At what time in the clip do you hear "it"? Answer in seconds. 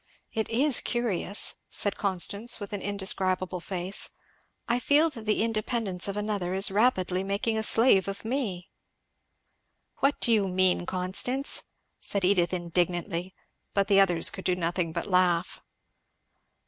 0.33-0.49